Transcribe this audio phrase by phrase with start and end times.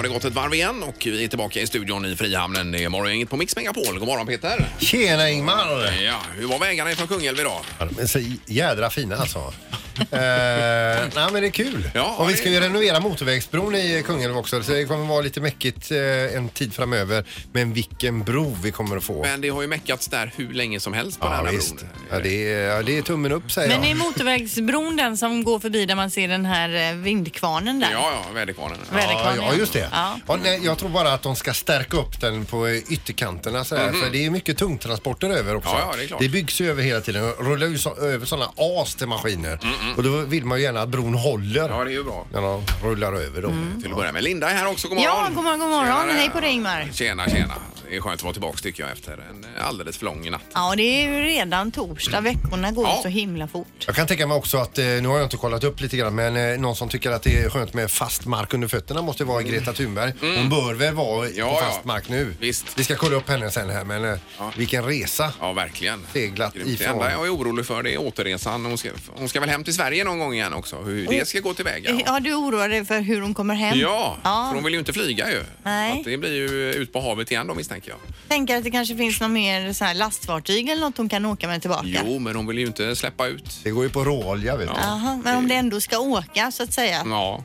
[0.00, 2.72] har det gått ett varv igen och vi är tillbaka i studion i Frihamnen.
[2.72, 3.98] Det är morgongänget på Mix Megapol.
[3.98, 4.68] God morgon Peter!
[4.78, 6.02] Tjena Ingmar!
[6.02, 7.60] Ja, hur var vägarna ifrån Kungälv idag?
[7.78, 9.52] Ja, de är så jädra fina alltså.
[10.00, 11.90] Eh, nej men det är kul.
[11.94, 15.40] Ja, och vi ska ju renovera motorvägsbron i Kungälv också så det kommer vara lite
[15.40, 17.24] mäckigt eh, en tid framöver.
[17.52, 19.22] Men vilken bro vi kommer att få.
[19.22, 21.76] Men det har ju meckats där hur länge som helst på ja, den här visst.
[21.76, 21.88] bron.
[22.10, 23.98] Ja, det, är, ja, det är tummen upp säger Men är jag.
[23.98, 27.90] motorvägsbron den som går förbi där man ser den här eh, vindkvarnen där?
[27.92, 28.78] Ja, ja, väderkvarnen.
[28.90, 29.88] Ja, Väderkvarnen, ja, just det.
[29.92, 30.16] Ja.
[30.26, 33.92] Ja, nej, jag tror bara att de ska stärka upp den på ytterkanterna så här,
[33.92, 35.70] för det är mycket tungtransporter över också.
[35.70, 36.20] Ja, ja, det är klart.
[36.20, 37.32] det byggs ju över hela tiden.
[37.32, 39.58] Rullar ju så, över sådana as till maskiner.
[39.96, 42.26] Och då vill man ju gärna att bron håller Ja, det är ju bra.
[42.32, 43.52] när de rullar över då.
[43.82, 44.22] Till att börja med.
[44.24, 44.88] Linda är här också.
[44.88, 45.14] God morgon.
[45.16, 45.86] Ja, god morgon, god morgon.
[45.86, 46.12] Tjenare.
[46.18, 46.88] Hej på dig, Ingmar.
[46.92, 47.54] Tjena, tjena.
[47.90, 50.40] Det är skönt att vara tillbaka tycker jag efter en alldeles för lång natt.
[50.54, 52.20] Ja, det är ju redan torsdag.
[52.20, 52.98] Veckorna går Ja.
[53.02, 53.66] så himla fort.
[53.86, 56.14] Jag kan tänka mig också att, eh, nu har jag inte kollat upp lite grann,
[56.14, 59.24] men eh, någon som tycker att det är skönt med fast mark under fötterna måste
[59.24, 60.12] vara Greta Thunberg.
[60.20, 61.86] Hon bör väl vara Ja, på fast ja.
[61.88, 62.34] mark nu.
[62.40, 62.66] Visst.
[62.78, 64.18] Vi ska kolla upp henne sen här, men eh,
[64.56, 65.32] vilken resa.
[65.40, 66.06] Ja, verkligen.
[66.12, 66.66] Seglat Grymt.
[66.68, 66.92] Det ifrån.
[66.94, 68.64] enda jag är orolig för det är återresan.
[68.64, 70.76] Hon ska, hon ska väl hem till Sverige någon gång igen också.
[70.76, 72.00] Hur det ska gå tillväga.
[72.06, 73.78] Ja, du oroar dig för hur hon kommer hem?
[73.78, 74.46] Ja, Ja.
[74.48, 75.42] för hon vill ju inte flyga ju.
[75.62, 75.92] Nej.
[75.92, 77.98] Så att det blir ju ut på havet igen då misstänker jag.
[78.28, 81.48] Tänker att det kanske finns någon mer så här lastfartyg eller något hon kan åka
[81.48, 81.86] med tillbaka?
[82.06, 83.60] Jo, men hon vill ju inte släppa ut.
[83.64, 84.74] Det går ju på råolja vet du.
[84.80, 87.02] Jaha, men om det ändå ska åka så att säga.
[87.06, 87.44] Ja,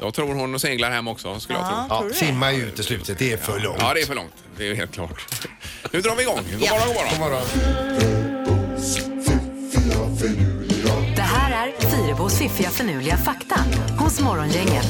[0.00, 1.70] jag tror hon seglar hem också skulle jag Ja.
[1.70, 1.86] tro.
[1.88, 2.18] Ja, Tror du det?
[2.26, 3.78] simma ut i slutet, det är för långt.
[3.80, 4.34] Ja, det är för långt.
[4.56, 5.34] Det är helt klart.
[5.92, 6.40] Nu drar vi igång.
[6.52, 6.72] God Ja.
[6.72, 7.42] morgon, god morgon.
[7.54, 8.17] God morgon.
[11.90, 13.60] Fyrabos fiffiga förnuliga fakta
[13.98, 14.88] hos Morgongänget.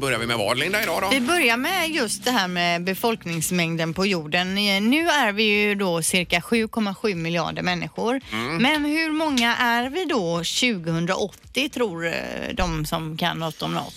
[0.00, 1.08] Börjar vi med vad Linda idag då?
[1.08, 4.58] Vi börjar med just det här med befolkningsmängden på jorden.
[4.58, 8.20] Eh, Nu är vi ju då cirka 7,7 miljarder människor.
[8.32, 8.56] Mm.
[8.56, 12.12] Men hur många är vi då 2080 tror eh,
[12.54, 13.94] de som kan något om något?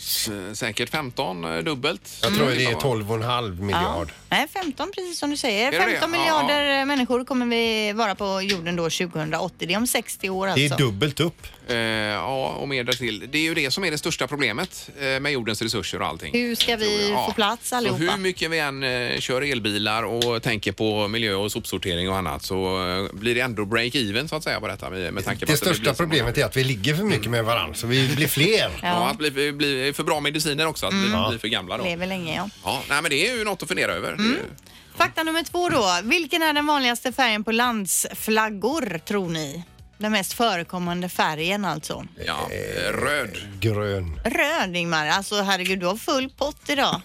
[0.57, 2.01] Säkert 15, eh, dubbelt.
[2.21, 4.11] Jag tror det är 12,5 miljard.
[4.29, 5.67] Nej, 15 precis som du säger.
[5.67, 5.83] Är det det?
[5.99, 6.19] 15 Ja.
[6.19, 9.67] miljarder eh, människor kommer vi vara på jorden då 2080.
[9.67, 10.77] Det är om 60 år Det är alltså.
[10.85, 11.47] dubbelt upp.
[11.69, 13.27] Eh, ja, och mer därtill.
[13.31, 16.33] Det är ju det som är det största problemet eh, med jordens resurser och allting.
[16.33, 17.25] Hur ska vi jag.
[17.25, 18.03] få plats Så allihopa?
[18.03, 22.43] hur mycket vi än eh, kör elbilar och tänker på miljö och sopsortering och annat
[22.43, 25.51] så eh, blir det ändå break-even så att säga på detta med, med tanke på
[25.51, 27.87] Det att blir största så problemet är att vi ligger för mycket med varandra så
[27.87, 28.69] vi blir fler.
[28.81, 29.09] Ja, Ja.
[29.09, 31.83] att bli, bli för bra mediciner också, att bli, bli för gamla då.
[31.83, 32.49] Lever länge, ja.
[32.63, 34.07] Ja, nej, men det är ju något att fundera över.
[34.13, 34.23] Mm.
[34.23, 34.49] Det är ju-
[34.97, 35.85] Fakta nummer två då.
[36.03, 39.63] Vilken är den vanligaste färgen på landsflaggor tror ni?
[39.97, 42.05] Den mest förekommande färgen alltså.
[42.25, 42.49] Ja,
[42.91, 43.37] röd.
[43.59, 44.19] Grön.
[44.25, 47.01] Röd Ingmar, alltså herregud du har full pott idag.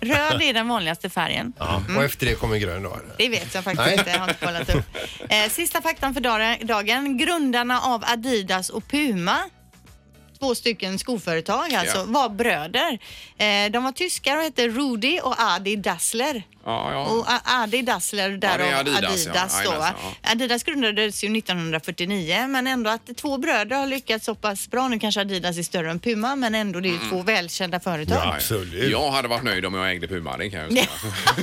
[0.00, 1.52] Röd är den vanligaste färgen.
[1.58, 1.82] Ja.
[1.96, 2.96] Och efter det kommer grön då.
[3.18, 3.98] Det vet jag faktiskt Nej.
[3.98, 4.84] inte, jag har inte kollat upp.
[5.28, 7.18] Eh, sista faktan för dagen- dagen.
[7.18, 9.38] Grundarna av Adidas och Puma
[10.44, 12.04] Två stycken skoföretag alltså, Ja.
[12.06, 12.98] var bröder.
[13.38, 16.42] Eh, de var tyskar och hette Rudi och Adi Dassler.
[16.66, 17.04] Ja, ja.
[17.06, 17.26] Och
[17.62, 19.02] Adi Dassler, därav är Adidas.
[19.26, 19.70] Adidas, ja.
[19.70, 19.70] då?
[19.70, 24.88] Jajamensan, Adidas grundades ju 1949 men ändå att två bröder har lyckats så pass bra.
[24.88, 27.10] Nu kanske Adidas är större än Puma men ändå det är ju Mm.
[27.10, 28.16] två välkända företag.
[28.24, 28.34] Ja.
[28.34, 28.90] Absolut.
[28.90, 30.86] Jag hade varit nöjd om jag ägde Puma, det kan jag säga.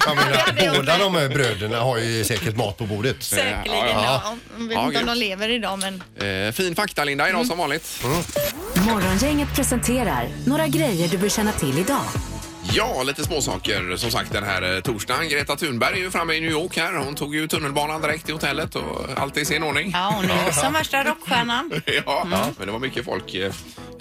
[0.15, 3.23] Menar, båda de här bröderna har ju säkert mat på bordet.
[3.23, 4.21] Säkerligen, Ja, ja.
[4.25, 4.35] ja.
[4.57, 6.03] Jag vet Ja, inte om de lever idag men
[6.47, 8.03] Eh, fin fakta Linda idag som vanligt.
[8.91, 12.30] Morgongänget presenterar några grejer du bör känna till idag.
[12.73, 13.95] Ja, lite småsaker.
[13.97, 15.29] Som sagt den här eh, torsdagen.
[15.29, 16.93] Greta Thunberg är ju framme i New York här.
[16.97, 19.91] Hon tog ju tunnelbanan direkt till hotellet och allt är i sin ordning.
[19.93, 21.71] ja, hon är som värsta rockstjärnan.
[22.05, 22.27] Ja,
[22.57, 23.51] men det var mycket folk eh,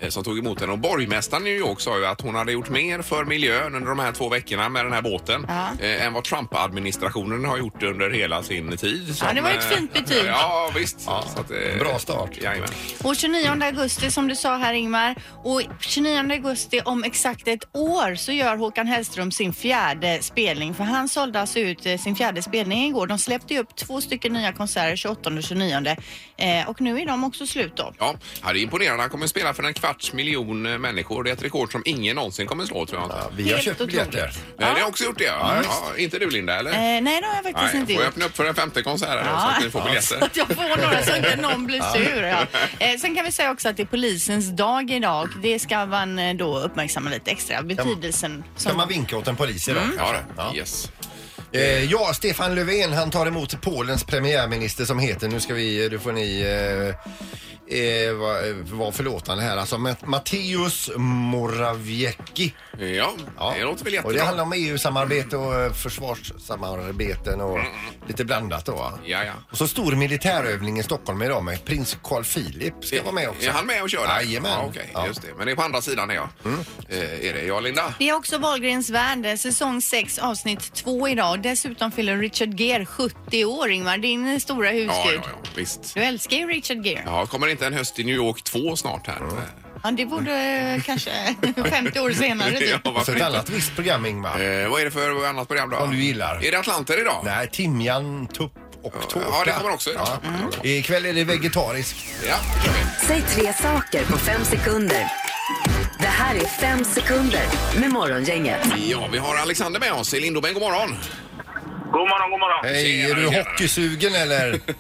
[0.00, 0.72] eh, som tog emot henne.
[0.72, 3.88] Och borgmästaren i New York sa ju att hon hade gjort mer för miljön under
[3.88, 5.68] de här två veckorna med den här båten Ja.
[5.86, 9.16] eh, än vad Trump-administrationen har gjort under hela sin tid.
[9.20, 10.24] Ja, det var ett fint betyg.
[10.26, 11.00] Ja, visst.
[11.00, 12.30] Så att, eh, Bra start.
[12.42, 12.68] Jajamän.
[13.04, 15.14] Och 29 augusti som du sa här Ingmar
[15.44, 20.84] och 29 augusti om exakt ett år så gör Håkan Hellström sin fjärde spelning för
[20.84, 23.06] han sålde alltså ut eh, sin fjärde spelning igår.
[23.06, 25.96] De släppte ju upp två stycken nya konserter 28 och 29
[26.36, 27.92] eh, och nu är de också slut då.
[27.98, 28.14] Ja,
[28.44, 29.02] ja, det är imponerande.
[29.02, 31.24] Han kommer att spela för en kvarts miljon eh, människor.
[31.24, 33.10] Det är ett rekord som ingen någonsin kommer slå tror jag.
[33.10, 34.10] Ja, vi har Helt köpt otroligt.
[34.10, 34.32] biljetter.
[34.60, 35.24] Eh, Ni har också gjort det?
[35.24, 35.54] Ja.
[35.64, 36.70] Ja, inte du Linda, eller?
[36.72, 38.14] Eh, nej, det har jag faktiskt Nej, inte får jag gjort.
[38.14, 40.24] öppna upp för en femte konsert här då, så att ni får Så biljetter?
[40.24, 42.22] att jag får några så inte någon blir sur.
[42.22, 42.46] Ja.
[42.78, 45.28] Eh, sen kan vi säga också att det är polisens dag idag.
[45.42, 47.62] Det ska man eh, då uppmärksamma lite extra.
[47.62, 48.44] Betydelsen.
[48.56, 49.82] Ska man vinka åt en polis idag?
[49.98, 50.58] Ja, det.
[50.58, 50.90] Yes.
[51.52, 55.98] Eh, ja, Stefan Löfven han tar emot Polens premiärminister som heter, nu ska vi, du
[55.98, 59.56] får ni eh, var, var förlåtande här.
[59.56, 62.54] Alltså Ma- Matteus Morawiecki.
[62.78, 63.12] Ja,
[63.56, 64.12] det låter väl Och jättebra.
[64.12, 67.58] det handlar om EU-samarbete och eh, försvarssamarbeten och
[68.08, 68.72] lite blandat då.
[68.72, 68.92] va?
[69.04, 69.32] Ja, ja.
[69.50, 73.48] Och så stor militärövning i Stockholm idag med prins Carl Philip ska vara med också.
[73.48, 74.14] Är han med och kör där?
[74.20, 74.50] Jajamän.
[74.50, 75.06] Ja, okej, Ja.
[75.06, 75.28] Just det.
[75.36, 76.28] Men det är på andra sidan är jag.
[76.88, 76.98] Eh,
[77.28, 77.94] är det jag, Linda?
[77.98, 81.39] Det är också Wahlgrens värld, säsong 6 avsnitt 2 idag.
[81.42, 83.98] Dessutom fyller Richard Gere 70 år, Ingmar.
[83.98, 85.20] Din stora Ja, husgud.
[85.24, 85.94] ja, ja, visst.
[85.94, 87.02] Du älskar ju Richard Gere.
[87.06, 89.18] Ja, kommer inte en höst i New York 2 snart här?
[89.82, 90.32] Ja, det borde
[90.76, 91.10] eh, kanske
[91.70, 92.68] 50 år senare typ.
[92.70, 93.26] Ja, Och så varför ett inte?
[93.26, 94.40] annat visst program Ingmar.
[94.62, 95.76] Eh, vad är det för annat program då?
[95.76, 96.44] Om du gillar.
[96.46, 97.22] Är det Atlanter idag?
[97.24, 98.52] Nej, timjan, tupp
[98.82, 99.26] och tårta.
[99.30, 99.90] Ja, det kommer också.
[99.94, 100.20] Ja.
[100.62, 101.96] Ikväll är det vegetariskt.
[102.28, 102.36] Ja.
[103.06, 105.06] Säg tre saker på fem sekunder.
[105.98, 107.42] Det här är fem sekunder
[107.80, 108.58] med Morgongänget.
[108.76, 110.52] Ja, vi har Alexander med oss i Lindome.
[110.52, 110.96] God morgon!
[111.92, 112.64] God morgon, god morgon.
[112.74, 114.60] Hej, är du hockeysugen eller?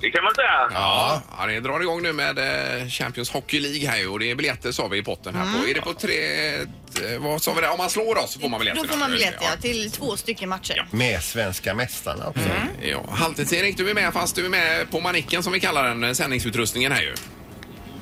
[0.00, 0.68] Det kan man säga.
[0.74, 4.30] Ja, ja det drar igång nu med eh, Champions Hockey League här ju och det
[4.30, 5.68] är biljetter sa vi i potten här på.
[5.68, 6.14] Är det på tre...
[6.54, 7.70] eh, Vad sa vi där?
[7.70, 8.82] Om man slår oss så får man biljetter.
[8.82, 9.60] Då får man biljett ja, ja.
[9.62, 10.86] till två stycken matcher.
[10.90, 12.48] Med svenska mästarna också.
[12.82, 16.04] Ja, Halvtids-Erik, du är med fast du är med på manicken som vi kallar den,
[16.04, 17.14] eh, sändningsutrustningen här ju.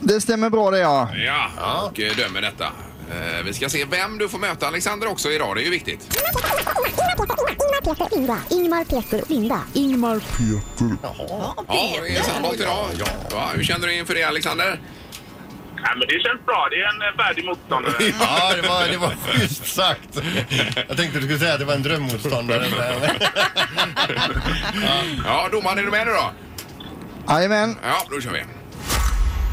[0.00, 1.08] Det stämmer bra det ja.
[1.14, 1.50] Ja,
[1.90, 2.72] och eh, dömer detta.
[3.10, 6.18] Eh, Vi ska se vem du får möta Alexander också idag, det är ju viktigt.
[7.60, 8.36] Ingmar, Peter, Linda.
[8.50, 9.60] Ingmar, Peter, Linda.
[9.74, 10.20] Ingmar,
[11.02, 12.86] Ja, Ja, det är idag.
[13.30, 14.80] Ja, hur känner du inför det Alexander?
[15.82, 16.68] Ja, men det känns bra.
[16.70, 17.94] Det är en eh, värdig motståndare.
[18.20, 20.20] Ja, det var, det var schysst sagt.
[20.88, 22.66] Jag tänkte du skulle säga att det var en drömmotståndare.
[22.78, 23.28] men-
[25.24, 26.32] Ja, domaren är du med nu då?
[27.28, 27.76] Jajamän.
[27.82, 28.42] Ja, då kör vi.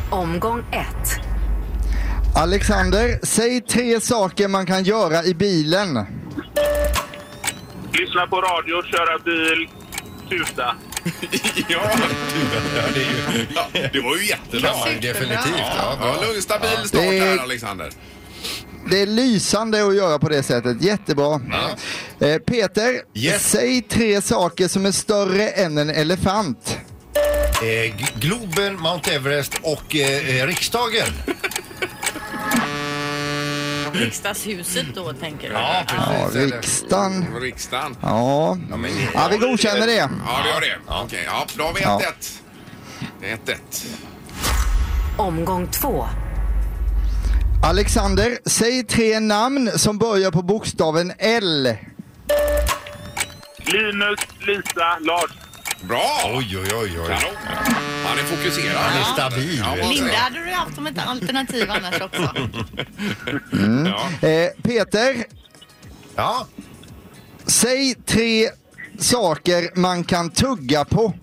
[0.10, 1.20] Omgång ett.
[2.38, 5.96] Alexander, säg tre saker man kan göra i bilen.
[7.94, 9.70] Lyssna på radio, köra bil,
[10.30, 10.76] tuta.
[11.68, 11.82] ja,
[12.94, 14.70] det, är ju, ja, det var ju jättebra.
[14.74, 15.54] Ja, definitivt.
[15.58, 17.90] Ja, Ja, lugn, stabil start Det är- här Alexander.
[18.90, 20.82] Det är lysande att göra på det sättet.
[20.82, 21.42] Jättebra.
[22.20, 23.52] Eh, Peter, Yes.
[23.52, 26.78] säg tre saker som är större än en elefant.
[27.62, 31.08] Eh, Globen, Mount Everest och eh, eh, riksdagen.
[33.94, 35.54] Riksdagshuset då, tänker du?
[35.54, 35.96] Ja, Ja,
[36.28, 36.36] precis.
[36.36, 37.26] Eller- riksdagen.
[37.42, 37.96] Riksdagen.
[38.02, 38.58] Ja.
[38.70, 39.94] men- ja, vi godkänner det.
[39.94, 40.10] Ja,
[40.44, 40.78] det gör det.
[41.04, 42.02] Okej, ja, då har vi Ja.
[42.02, 42.42] 1-1.
[43.22, 43.86] 1-1.
[45.18, 46.06] Omgång två.
[47.64, 51.78] Alexander, säg tre namn som börjar på bokstaven L.
[53.66, 55.32] Linus, Lisa, Lars.
[55.82, 56.22] Bra!
[56.26, 57.08] Oj, oj, oj, oj.
[57.08, 57.36] Kanon.
[58.06, 58.76] Han är fokuserad.
[58.78, 59.58] Han är stabil.
[59.58, 62.22] Ja, vad Linda hade du haft som ett alternativ annars också.
[63.52, 63.88] jag?
[64.22, 64.28] Ja.
[64.28, 65.26] Eh, Peter,
[66.16, 66.48] Ja,
[67.46, 68.50] säg tre
[69.00, 71.14] saker man kan tugga på.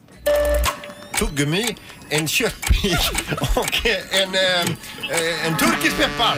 [1.18, 1.76] tuggummi,
[2.08, 3.10] en köttbit
[3.56, 6.36] och en, eh, eh, en turkisk peppar.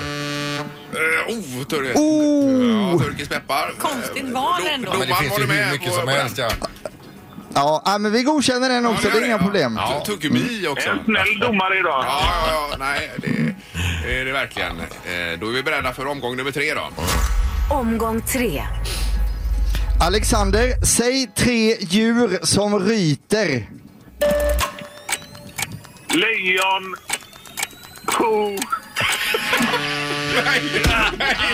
[0.92, 2.92] Eh, oh, tur Oh!
[2.92, 3.74] ja, turkisk peppar.
[3.78, 4.90] Konstigt Eh, val do- ändå.
[4.98, 6.38] Men det finns ju hur med mycket på- som på helst.
[6.38, 6.50] Ja,
[7.84, 9.08] ja, men vi godkänner den också.
[9.08, 9.76] Ja, det är inga problem.
[9.80, 10.02] Ja.
[10.06, 10.88] Tuggummi också.
[10.88, 12.04] En snäll domare idag.
[12.08, 13.54] Ja, ja, ja, nej, det,
[14.04, 14.80] det är det verkligen.
[14.80, 16.88] Eh, Då är vi beredda för omgång nummer tre då.
[17.74, 18.62] Omgång tre.
[20.00, 23.66] Alexander, säg tre djur som ryter.
[26.08, 26.96] Lejon,
[28.06, 28.56] ko.
[30.44, 30.62] Nej,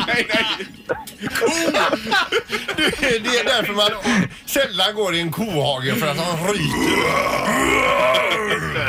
[0.06, 0.66] nej, nej,
[1.40, 1.46] Ko!
[3.00, 3.90] Det är därför man
[4.46, 6.92] sällan går i en kohage för att han ryker.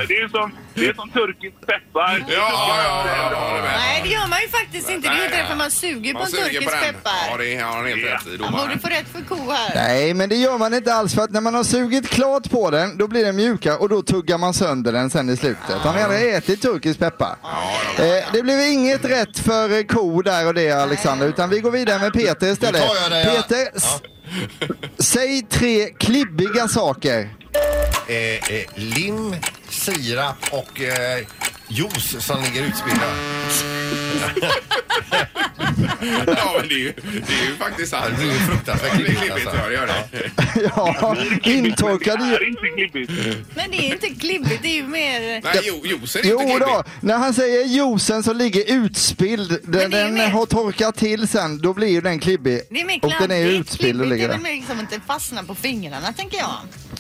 [0.07, 2.25] Det är som, det är som turkisk peppar.
[2.27, 3.62] Ja, ja, ja, ja.
[3.77, 5.07] Nej, det gör man ju faktiskt inte.
[5.07, 7.12] Det är ju Nej, därför man suger på en suger turkisk peppar.
[7.31, 9.72] Ja, det har han helt rätt i, Han borde få rätt för ko här.
[9.75, 12.69] Nej, men det gör man inte alls för att när man har sugit klart på
[12.72, 15.75] den, då blir den mjukare och då tuggar man sönder den sen i slutet.
[15.81, 17.36] Han har redan ätit turkisk peppar.
[18.00, 21.72] Eh, det blev inget rätt för eh, ko där och det Alexander, utan vi går
[21.72, 22.81] vidare med Peter istället.
[22.81, 23.41] Nu tar jag det, ja.
[23.41, 24.01] Peter, s-
[25.00, 27.29] säg tre klibbiga saker.
[28.07, 28.15] Eh,
[28.55, 29.36] eh, lim,
[29.84, 31.25] sirap och eh,
[31.68, 33.08] juice som ligger utspridda.
[36.28, 36.94] Ja, men det är ju,
[37.28, 38.04] det är ju faktiskt sant.
[38.06, 40.72] Ja, det blir ju fruktansvärt Ja, det är klibbigt, ja, det gör det.
[40.76, 42.36] ja, intorkade Det ju.
[42.36, 43.12] är inte klibbigt.
[43.56, 45.20] Men det är inte klibbigt, det är ju mer...
[45.44, 46.92] Nej, jo, juicen är inte Jo då, klibbig.
[47.02, 51.28] när han säger juicen som ligger utspilld, den, det är den mer- har torkat till
[51.28, 52.62] sen, då blir ju den klibbig.
[52.70, 53.60] Det är mer och den är kladdigt.
[53.60, 54.36] utspilld och ligger är där.
[54.36, 56.52] väl mer liksom inte fastna på fingrarna, tänker jag.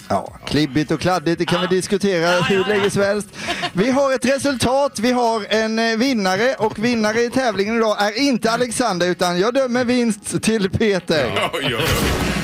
[0.09, 3.27] Ja, klibbigt och kladdigt, det kan vi diskutera hur länge som helst.
[3.73, 8.17] Vi har ett resultat, vi har en eh, vinnare och vinnare i tävlingen idag är
[8.17, 11.49] inte Alexander utan jag dömer vinst till Peter.
[11.53, 11.83] Oj, oj, oj.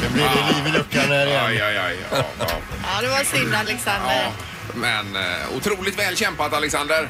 [0.04, 1.46] Det blir det liv i luckan här igen.
[1.46, 1.98] Aj, aj, aj.
[2.12, 2.46] Ja, ja.
[2.84, 4.32] Ja, det var synd Alexander.
[4.74, 7.10] Men eh, otroligt väl kämpat Alexander.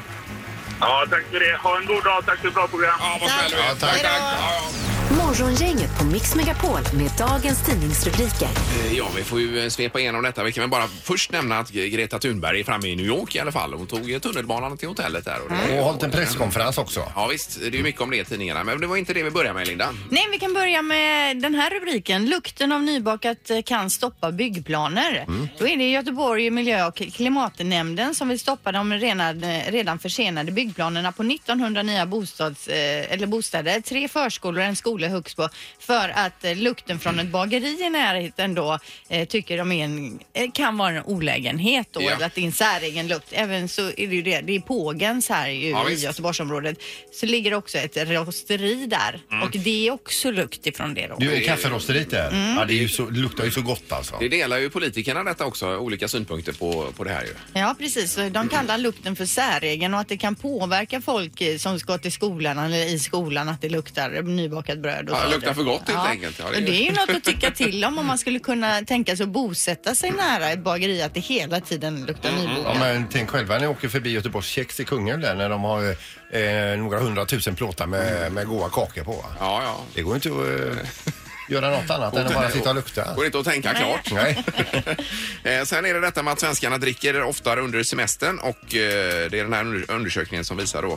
[0.80, 1.56] Ja, tack för det.
[1.62, 2.26] Ha en god dag.
[2.26, 2.98] Tack för ett bra program.
[3.00, 3.68] Ja, vad snäll du är.
[3.68, 4.02] Ja, tack.
[4.02, 4.99] tack.
[5.18, 8.48] Morgongänget på Mix Megapol med dagens tidningsrubriker.
[8.84, 10.44] Eh, Ja, vi får ju eh, svepa igenom detta.
[10.44, 13.38] Vi kan väl bara först nämna att Greta Thunberg är framme i New York i
[13.40, 13.74] alla fall.
[13.74, 15.40] Hon tog eh, tunnelbanan till hotellet där.
[15.44, 17.12] Och det- Och hållit en presskonferens också.
[17.14, 18.64] Ja visst, det är ju mycket om det i tidningarna.
[18.64, 19.88] Men det var inte det vi började med Linda.
[20.10, 22.26] Nej, vi kan börja med den här rubriken.
[22.26, 25.26] Lukten av nybakat kan stoppa byggplaner.
[25.58, 31.12] Då är det Göteborg miljö och klimatnämnden som vill stoppa de redan, redan försenade byggplanerna
[31.12, 36.44] på 1900 nya bostads, eller bostäder, tre förskolor och en skola i Högsbo för att
[36.44, 38.78] eh, lukten från ett bageri i närheten då
[39.08, 42.10] eh, tycker de är en, eh, kan vara en olägenhet då, Ja.
[42.10, 43.28] eller att det är en säregen lukt.
[43.30, 46.04] Även så är det ju det, det är Pågens här ju, Ja, i visst.
[46.04, 46.78] Göteborgsområdet.
[47.12, 49.42] Så ligger också ett rosteri där Mm.
[49.42, 51.16] och det är också lukt ifrån det då.
[51.18, 52.28] Du är kafferosteriet där.
[52.28, 52.56] Mm.
[52.56, 54.16] Ja, det, är ju så, luktar ju så gott alltså.
[54.20, 57.60] Det delar ju politikerna detta också, olika synpunkter på, på det här ju.
[57.60, 58.12] Ja, precis.
[58.12, 61.98] Så De kallar lukten för säregen och att det kan påverka folk eh, som ska
[61.98, 65.10] till skolan eller i skolan att det luktar nybakat bröd.
[65.10, 66.38] Och Ja, det luktar för gott helt enkelt.
[66.38, 68.18] Ja, Ja, det är det, ju- är ju något att tycka till om om man
[68.24, 72.30] skulle kunna tänka sig att bosätta sig nära ett bageri att det hela tiden luktar
[72.30, 72.46] Mm.
[72.64, 75.62] Ja, men tänk själva när ni åker förbi Göteborgs kex i Kungälv där när de
[75.64, 75.82] har
[76.30, 79.24] eh, några hundratusen plåtar med, med goda kakor på.
[79.40, 79.80] Ja, ja.
[79.94, 80.34] Det går inte att
[80.78, 81.12] eh,
[81.50, 83.14] göra något annat än att bara sitta och lukta.
[83.14, 84.10] Går inte att tänka klart.
[84.12, 84.44] Nej.
[85.44, 89.38] Eh, Sen är det detta med att svenskarna dricker oftare under semestern och eh, det
[89.38, 90.92] är den här under- undersökningen som visar då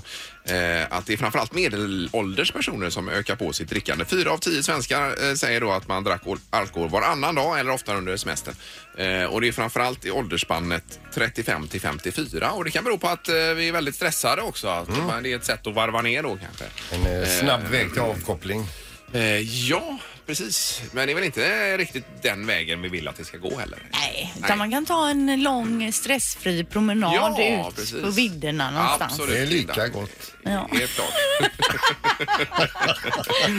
[0.54, 4.06] eh, att det är framförallt medelålders personer som ökar på sitt drickande.
[4.06, 7.72] Fyra av tio svenskar eh, säger då att man drack al- alkohol varannan dag eller
[7.72, 8.56] oftare under semestern.
[8.98, 13.08] Eh, Och det är framförallt i åldersspannet 35 till 54 och det kan bero på
[13.08, 14.68] att eh, vi är väldigt stressade också.
[14.68, 16.66] Att man- Det är ett sätt att varva ner då kanske.
[17.10, 18.68] En eh, snabb väg till avkoppling.
[19.14, 20.82] Eh, Ja, precis.
[20.92, 23.80] Men det är väl inte riktigt den vägen vi vill att det ska gå heller.
[23.92, 24.58] Nej, utan Nej.
[24.58, 28.02] man kan ta en lång stressfri promenad Ja, ut precis.
[28.02, 29.14] på vidderna någonstans.
[29.14, 29.30] Absolut.
[29.36, 30.32] Det är lika gott.
[30.44, 30.70] Ja.
[30.72, 31.10] Helt klart.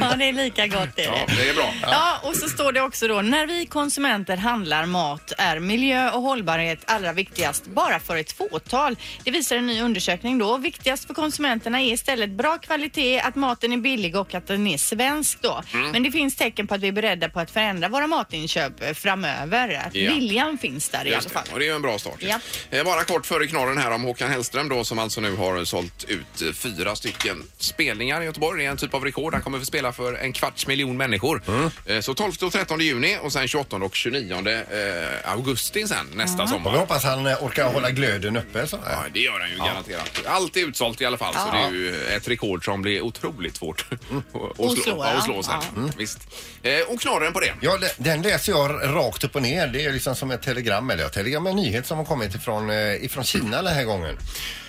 [0.00, 1.34] Ja, det är lika gott det Ja, det.
[1.36, 1.74] det är bra.
[1.82, 6.22] Ja, och så står det också då, när vi konsumenter handlar mat är miljö och
[6.22, 8.96] hållbarhet allra viktigast bara för ett fåtal.
[9.24, 10.56] Det visar en ny undersökning då.
[10.56, 14.78] Viktigast för konsumenterna är istället bra kvalitet, att maten är billig och att den är
[14.78, 15.62] svensk då.
[15.74, 15.90] Mm.
[15.90, 19.82] Men det finns tecken på att vi är beredda på att förändra våra matinköp framöver.
[19.86, 20.12] Att Ja.
[20.14, 21.34] viljan finns där i alla Just det.
[21.34, 21.44] fall.
[21.52, 22.14] Och det är ju en bra start.
[22.18, 22.38] Ja.
[22.70, 26.04] Eh, Bara kort före knorren här om Håkan Hellström då som alltså nu har sålt
[26.04, 28.58] ut eh, fyra stycken spelningar i Göteborg.
[28.60, 29.32] Det är en typ av rekord.
[29.34, 31.42] Han kommer att spela för en kvarts miljon människor.
[31.48, 31.70] Mm.
[31.86, 36.42] Eh, Så 12 och 13 juni och sen 28 och 29 eh, augusti sen nästa
[36.42, 36.70] Och vi sommar.
[36.70, 38.66] hoppas han eh, orkar hålla glöden uppe.
[38.66, 39.10] Så Ja, här.
[39.12, 40.10] det gör han ju garanterat.
[40.26, 43.56] Allt är utsålt i alla fall så det är ju ett rekord som blir otroligt
[43.56, 45.18] svårt att Och slå, ja, ja.
[45.18, 45.54] att slå sen.
[45.76, 45.82] Ja.
[45.98, 46.18] Visst.
[46.62, 47.52] Eh, Och knorren på det.
[47.60, 49.66] Ja, den läser jag rakt upp och ner.
[49.66, 52.34] Det är liksom som ett telegram, eller ja, telegram är en nyhet som har kommit
[52.34, 54.16] ifrån, eh, ifrån Kina den här gången.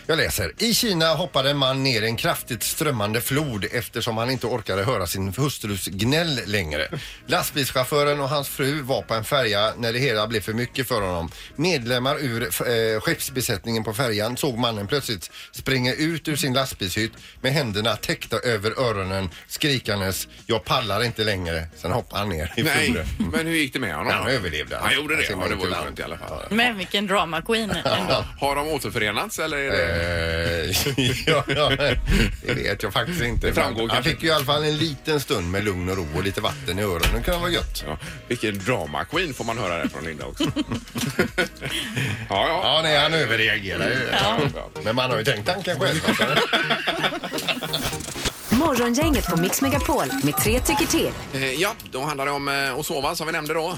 [0.07, 0.51] Jag läser.
[0.57, 4.83] I Kina hoppade en man ner i en kraftigt strömmande flod eftersom han inte orkade
[4.83, 6.87] höra sin hustrus gnäll längre.
[7.27, 11.01] Lastbilschauffören och hans fru var på en färja när det hela blev för mycket för
[11.01, 11.31] honom.
[11.55, 17.53] Medlemmar ur eh, skeppsbesättningen på färjan såg mannen plötsligt springa ut ur sin lastbilshytt med
[17.53, 21.67] händerna täckta över öronen skrikandes “Jag pallar inte längre”.
[21.75, 23.05] Sen hoppade han ner i Nej, floden.
[23.31, 24.13] men hur gick det med honom?
[24.13, 24.77] Han överlevde.
[24.77, 25.23] Han gjorde det?
[25.23, 26.43] Ja, det var ju inte skönt i alla fall.
[26.49, 28.25] Men vilken drama queen ändå.
[28.39, 29.57] Har de återförenats eller?
[29.57, 29.94] Är det...
[29.95, 31.69] Eh, ja, ja,
[32.45, 33.47] det vet jag faktiskt inte.
[33.47, 35.89] Det framgår Men han kanske fick ju i alla fall en liten stund med lugn
[35.89, 37.09] och ro och lite vatten i öronen.
[37.15, 37.83] Det kan vara gött.
[37.87, 37.97] Ja,
[38.27, 40.43] vilken drama queen får man höra det från Linda också.
[42.29, 42.61] ja, ja.
[42.63, 44.09] Ja, nej, han överreagerar ju.
[44.11, 44.39] Ja.
[44.83, 45.99] Men man har ju tänkt tanken själv.
[48.65, 51.11] Morgongänget på Mix Megapol med tre tycker till.
[51.33, 53.77] Eh, ja, då handlar det om eh, att sova som vi nämnde då.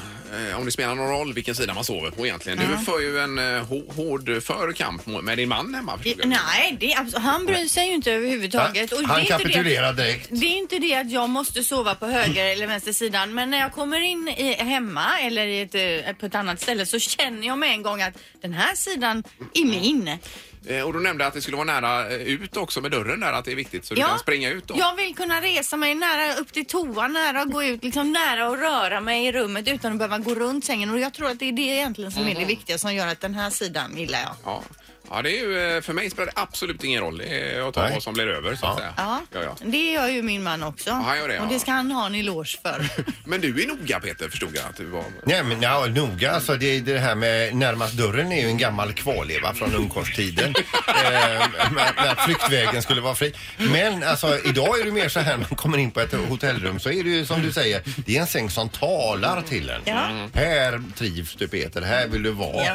[0.51, 2.59] Eh, om det spelar någon roll vilken sida man sover på egentligen.
[2.59, 5.97] Du för ju en eh, hå- hård förkamp med din man hemma.
[5.97, 6.27] förstod jag.
[6.29, 8.91] Nej, det är, abs- han bryr sig ju inte överhuvudtaget.
[8.91, 10.27] Och det är Han inte det- kapitulerar direkt.
[10.31, 13.57] Det är inte det att jag måste sova på höger eller vänster sidan men när
[13.59, 17.47] jag kommer in i, hemma eller i ett, eh, på ett annat ställe så känner
[17.47, 20.17] jag med en gång att den här sidan är min.
[20.65, 23.33] Eh, och du nämnde att det skulle vara nära eh, ut också med dörren där,
[23.33, 24.75] att det är viktigt så du kan springa ut då.
[24.77, 28.47] jag vill kunna resa mig nära upp till toan, nära att gå ut, liksom nära
[28.47, 31.39] att röra mig i rummet utan att behöva gå runt sängen och jag tror att
[31.39, 34.19] det är det egentligen som är det viktiga som gör att den här sidan gillar
[34.19, 34.35] jag.
[34.45, 34.63] Ja.
[35.09, 37.17] Ja, det är ju, eh, för mig spelar det absolut ingen roll.
[37.17, 37.93] Det är att ta Nej.
[37.93, 38.93] vad som blir över så att säga.
[38.97, 39.55] Ja, Ja, ja.
[39.65, 40.91] det gör ju min man också.
[40.91, 41.49] han gör det, Och ja.
[41.53, 42.85] det ska han ha en eloge för.
[43.25, 45.03] Men du är noga Peter, förstod jag att du var.
[45.23, 48.93] Nej men ja, noga alltså det, det här med närmast dörren är ju en gammal
[48.93, 50.49] kvarleva från ungkarlstiden.
[50.87, 50.93] eh,
[51.71, 53.33] när, när flyktvägen skulle vara fri.
[53.57, 56.79] Men alltså idag är det mer så här när man kommer in på ett hotellrum
[56.79, 59.81] så är det ju som du säger, det är en säng som talar till en.
[59.85, 60.09] Ja.
[60.33, 62.65] Här trivs du Peter, här vill du vara.
[62.65, 62.71] Ja.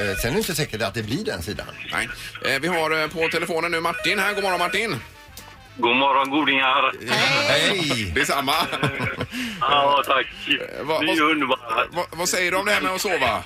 [0.00, 1.66] Eh, sen är det inte säkert att det blir den sidan.
[1.92, 2.08] Nej.
[2.44, 4.34] Eh, vi har eh, på telefonen nu Martin här.
[4.34, 4.96] God morgon Martin.
[5.76, 6.92] God morgon godingar.
[7.48, 8.12] Hej!
[8.14, 8.52] Detsamma.
[9.60, 10.26] Ja, tack.
[10.82, 11.86] vad- Ni är vad- underbara.
[11.90, 13.42] Va, vad säger du om det här med att sova?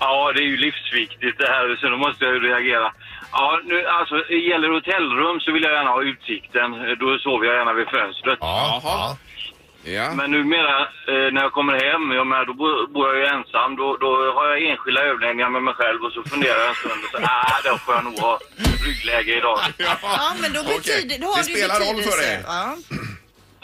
[0.00, 2.92] Ja, det är ju livsviktigt det här, så då måste jag ju reagera.
[3.32, 6.70] Ja, nu, alltså, det gäller hotellrum så vill jag gärna ha utsikten.
[7.00, 8.38] Då sover jag gärna vid fönstret.
[8.40, 9.16] Ja, Jaha.
[9.84, 9.92] Ja.
[9.92, 10.14] Ja.
[10.14, 13.76] Men numera eh, när jag kommer hem, jag menar, då bo- bor jag ju ensam.
[13.76, 17.00] Då, då har jag enskilda överläggningar med mig själv och så funderar jag en stund
[17.04, 18.38] och så, ah, då får jag nog ha
[18.86, 19.58] ryggläge idag.
[19.78, 22.34] Ja, men då betyder då har Det spelar roll för dig.
[22.46, 22.76] Ja.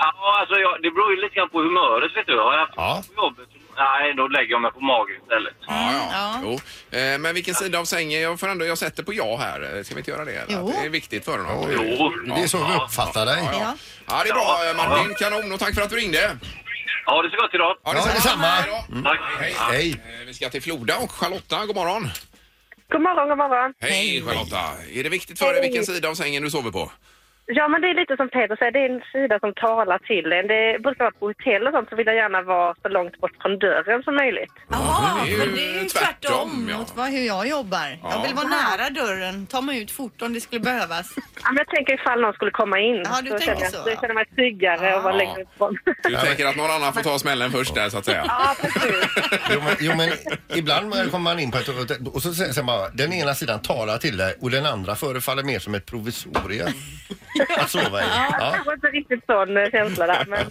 [0.03, 2.37] Ja, alltså jag, det beror ju lite grann på humöret, vet du.
[2.39, 3.03] Har jag haft Ja.
[3.09, 3.49] på jobbet,
[3.85, 5.55] nej, då lägger jag mig på magen istället.
[5.67, 6.09] Ja, ja.
[6.13, 6.41] Ja.
[6.45, 6.53] Jo.
[6.99, 8.21] Eh, men vilken sida av sängen?
[8.21, 9.77] Jag, får ändå, jag sätter på ja här.
[9.77, 10.45] Eh, Ska vi inte göra det?
[10.49, 10.69] Jo.
[10.69, 11.69] Att Det är viktigt för honom.
[11.77, 12.13] Jo.
[12.35, 13.39] Det är så vi uppfattar dig.
[13.45, 13.59] Ja, ja.
[13.61, 13.75] Ja.
[14.09, 15.15] ja, det är bra eh, Martin.
[15.15, 16.37] Kanon och tack för att du ringde.
[17.07, 17.77] Ja, det så gott idag.
[17.85, 18.47] Ja, detsamma.
[18.47, 19.03] Hej då.
[19.03, 19.21] Tack.
[19.41, 19.55] Hej.
[19.59, 19.91] Hej.
[20.21, 22.09] Eh, Vi ska till Floda och Charlotta, god morgon.
[22.93, 23.75] God morgon, god morgon.
[23.81, 24.63] Hej Charlotta.
[24.95, 26.93] Är det viktigt för dig vilken sida av sängen du sover på?
[27.59, 30.33] Ja, men det är lite som Peter säger, det är en sida som talar till
[30.33, 30.47] en.
[30.47, 33.37] Det brukar vara på hotell och sånt så vill jag gärna vara så långt bort
[33.43, 34.53] från dörren som möjligt.
[34.69, 36.79] Jaha, det är ju men det är ju tvärtom, tvärtom ja.
[36.79, 37.89] mot vad, hur jag jobbar.
[38.15, 41.07] Jag vill vara nära dörren, ta mig ut fort om det skulle behövas.
[41.45, 43.03] Ja, men jag tänker ifall någon skulle komma in.
[43.05, 43.95] Ja, du så tänker jag, så, Då ja.
[43.95, 45.19] känner jag mig tryggare och vara Ja.
[45.19, 45.79] längre ifrån.
[46.03, 48.25] Du tänker att någon annan får ta smällen först där så att säga?
[48.29, 48.95] Ja, precis.
[49.55, 50.09] Jo men, jo men
[50.59, 53.63] ibland kommer man in på ett hotell och så säger man bara den ena sidan
[53.63, 56.69] talar till dig och den andra förefaller mer som ett provisorium
[57.57, 58.05] att sova i.
[58.09, 58.53] Ja.
[58.57, 60.25] Jag har inte riktigt sån eh, känsla där.
[60.29, 60.47] Men,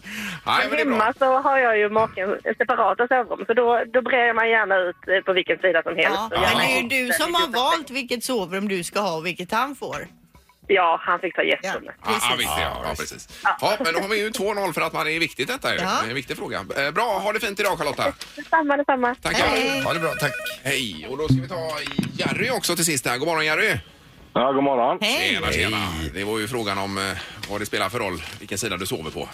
[0.46, 4.34] Nej, men det hemma så har jag ju maken separata sovrum så då, då brer
[4.34, 6.19] mig gärna ut eh, på vilken sida som helst.
[6.31, 9.25] Ja, men det är ju du som har valt vilket sovrum du ska ha och
[9.25, 10.08] vilket han får.
[10.72, 11.96] Ja, han fick ta Ja, gästrummet.
[12.05, 12.39] Ja, ja, precis.
[12.39, 13.39] visst, ja, ja, precis.
[13.43, 15.81] Ja, men då har vi ju 2-0 för att man är viktigt detta ju.
[15.81, 15.89] Ja.
[16.01, 16.65] Det är en viktig fråga.
[16.77, 18.13] Eh, Bra, ha det fint idag Charlotta.
[18.36, 19.15] Detsamma, detsamma.
[19.22, 19.48] Tackar.
[19.48, 19.81] Hej.
[19.81, 20.31] Ha det bra, tack.
[20.63, 21.72] Hej, och då ska vi ta
[22.13, 23.17] Jerry också till sist här.
[23.17, 23.77] God morgon Jerry.
[24.34, 24.98] Ja, god morgon.
[25.02, 25.34] Hej!
[25.36, 25.78] Tjena, tjena.
[26.14, 27.04] Det var ju frågan om eh,
[27.52, 29.30] vad det spelar för roll, vilken sida du sover på.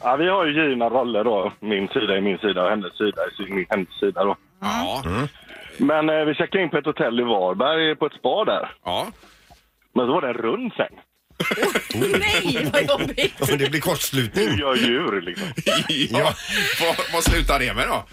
[0.00, 1.52] Ja, vi har ju givna roller då.
[1.60, 4.36] Min sida är min sida och hennes sida är min, hennes sida då.
[4.60, 5.02] Ja.
[5.78, 8.72] Men eh, vi checkade in på ett hotell i Varberg på ett spa där.
[8.84, 9.06] ja.
[9.96, 11.00] Men så var det en rund säng.
[12.20, 13.58] Nej, vad jobbigt!
[13.58, 14.46] Det blir kortslutning.
[14.48, 15.46] Du gör djur liksom.
[16.18, 16.32] ja.
[16.80, 18.04] Vad, vad slutar det med då?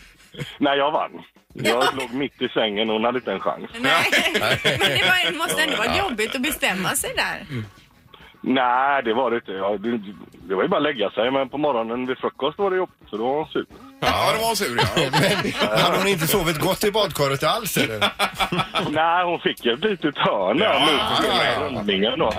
[0.58, 1.12] Nej, jag vann.
[1.54, 3.66] Jag låg mitt i sängen och hon hade inte en chans.
[3.80, 4.06] Nej.
[4.64, 7.46] Men det var, måste ändå vara jobbigt att bestämma sig där.
[8.44, 9.52] Nej, det var det inte.
[9.52, 9.98] Ja, det,
[10.48, 11.32] det var ju bara att lägga sig.
[11.32, 12.96] Men på morgonen vid frukost var det jobbigt.
[13.10, 13.66] Så då var hon sur.
[14.00, 15.10] Ja, det var sur ja.
[15.70, 18.00] Men hade hon inte sovit gott i badkaret alls eller?
[18.92, 21.66] Nej, hon fick ett litet hörn där Ja, nu ja, ja, ja.
[21.66, 22.34] rundningen då.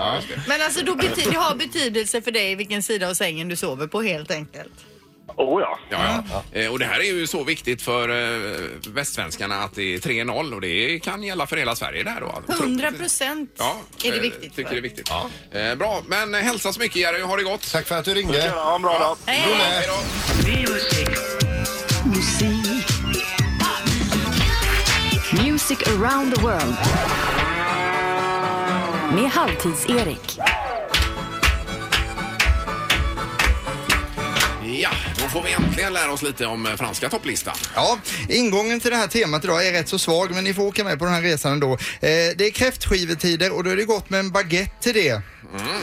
[0.47, 3.87] Men alltså då bety- det har betydelse för dig vilken sida av sängen du sover
[3.87, 4.85] på helt enkelt.
[5.37, 5.79] Oh ja.
[5.89, 6.59] Ja, ja.
[6.59, 8.51] Eh, Och det här är ju så viktigt för eh,
[8.87, 12.53] västsvenskarna att det är 3-0 och det kan gälla för hela Sverige där då.
[12.53, 14.75] 100 procent Ja, är det eh, viktigt Tycker för.
[14.75, 15.09] det är viktigt.
[15.51, 17.21] Eh, bra, men hälsa så mycket Jerry.
[17.21, 17.71] Ha det gott.
[17.71, 18.45] Tack för att du ringde.
[18.55, 19.17] Ja, en bra dag.
[19.25, 19.39] Hej!
[19.53, 21.03] Hej då.
[25.43, 26.75] Music around the world.
[29.15, 30.39] Med Halvtids-Erik.
[35.23, 37.55] Då får vi äntligen lära oss lite om eh, franska topplistan.
[37.75, 37.97] Ja,
[38.29, 40.99] ingången till det här temat idag är rätt så svag men ni får åka med
[40.99, 41.71] på den här resan ändå.
[41.73, 41.77] Eh,
[42.35, 45.21] det är kräftskivetider och då är det gott med en baguette till det.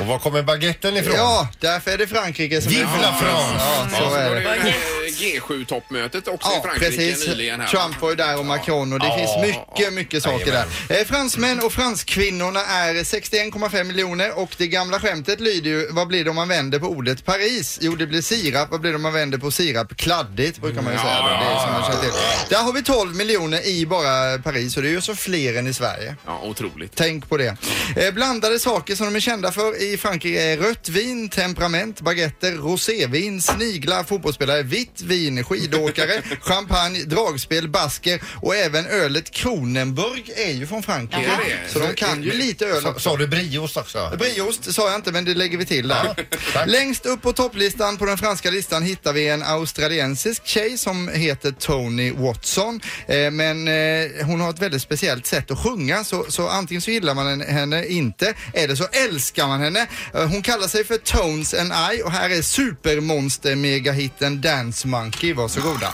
[0.00, 1.14] Och var kommer baguetten ifrån?
[1.16, 3.54] Ja, därför är det Frankrike som Vive är la France!
[3.58, 4.74] Ja, Ja, så är det
[5.10, 7.28] G7-toppmötet också i Ja, Frankrike precis.
[7.28, 7.66] nyligen här.
[7.68, 9.16] Trump var ju där och Macron och det Ja.
[9.16, 10.66] finns mycket, mycket saker där.
[11.00, 16.24] Eh, fransmän och franskvinnorna är 61,5 miljoner och det gamla skämtet lyder ju, vad blir
[16.24, 17.78] det om man vänder på ordet Paris?
[17.82, 18.70] Jo, det blir sirap.
[18.70, 19.96] Vad blir det om man vänder på sirap?
[19.96, 21.18] Kladdigt brukar man ju säga.
[21.22, 21.28] Då.
[21.28, 22.12] Det är som man känner till.
[22.48, 25.66] Där har vi 12 miljoner i bara Paris och det är ju så fler än
[25.66, 26.16] i Sverige.
[26.26, 26.92] Ja, otroligt.
[26.94, 27.56] Tänk på det.
[27.96, 32.52] Eh, blandade saker som de är kända för i Frankrike är rött vin, temperament, baguetter,
[32.52, 40.66] rosévin, sniglar, fotbollsspelare, vitt vin, skidåkare, champagne, dragspel, basker och även ölet Kronenburg är ju
[40.66, 41.24] från Frankrike.
[41.24, 41.72] Är det?
[41.72, 43.00] Så de kan ju lite öl Sa, också.
[43.00, 44.12] sa du brieost också?
[44.18, 46.26] Brieost sa jag inte men det lägger vi till där.
[46.66, 51.52] Längst upp på topplistan på den franska listan hittar vi en australiensisk tjej som heter
[51.52, 52.80] Tony Watson.
[53.06, 56.90] Eh, men eh, hon har ett väldigt speciellt sätt att sjunga så, så antingen så
[56.90, 59.86] gillar man henne- inte eller så älskar man henne.
[60.14, 65.32] Eh, hon kallar sig för Tones and I och här är supermonster megahitten Dance Monkey.
[65.32, 65.92] Varsågoda.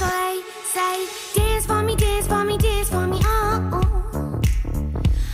[0.00, 0.32] Say,
[0.74, 0.96] say,
[1.36, 3.18] dance for me, dance for me, dance for me.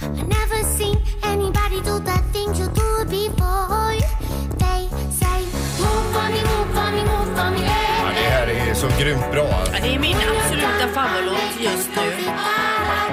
[0.02, 3.98] I never seen anybody do the things you do before.
[4.62, 4.82] They
[5.20, 5.40] say,
[5.82, 8.14] move for me, move for me, move for me, Ja, yeah.
[8.14, 9.48] det här är så grymt bra.
[9.72, 12.02] Ja, det är min absoluta favoritlåt just nu.
[12.26, 12.32] Ja,